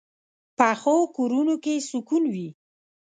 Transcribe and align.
پخو 0.57 0.95
کورونو 1.15 1.55
کې 1.63 1.75
سکون 1.89 2.23
وي 2.33 2.47